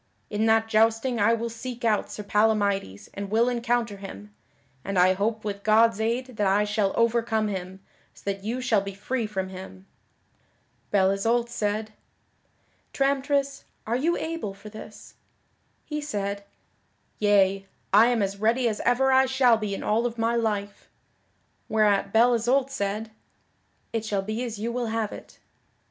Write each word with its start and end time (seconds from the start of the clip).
In 0.31 0.47
that 0.47 0.67
jousting 0.67 1.19
I 1.19 1.35
will 1.35 1.51
seek 1.51 1.85
out 1.85 2.09
Sir 2.11 2.23
Palamydes 2.23 3.07
and 3.13 3.29
will 3.29 3.47
encounter 3.47 3.97
him, 3.97 4.33
and 4.83 4.97
I 4.97 5.13
hope 5.13 5.45
with 5.45 5.61
God's 5.61 6.01
aid 6.01 6.37
that 6.37 6.47
I 6.47 6.63
shall 6.63 6.91
overcome 6.95 7.49
him, 7.49 7.81
so 8.15 8.23
that 8.25 8.43
you 8.43 8.61
shall 8.61 8.81
be 8.81 8.95
free 8.95 9.27
from 9.27 9.49
him." 9.49 9.85
Belle 10.89 11.11
Isoult 11.11 11.49
said, 11.49 11.93
"Tramtris, 12.93 13.65
are 13.85 13.95
you 13.95 14.17
able 14.17 14.55
for 14.55 14.69
this?" 14.69 15.13
He 15.85 16.01
said, 16.01 16.45
"Yea, 17.19 17.67
I 17.93 18.07
am 18.07 18.23
as 18.23 18.37
ready 18.39 18.67
as 18.67 18.79
ever 18.83 19.11
I 19.11 19.27
shall 19.27 19.55
be 19.57 19.75
in 19.75 19.83
all 19.83 20.07
of 20.07 20.17
my 20.17 20.35
life." 20.35 20.89
Whereat 21.69 22.11
Belle 22.11 22.33
Isoult 22.33 22.71
said, 22.71 23.11
"It 23.93 24.03
shall 24.03 24.23
be 24.23 24.43
as 24.43 24.57
you 24.57 24.71
will 24.71 24.87
have 24.87 25.11
it." 25.11 25.37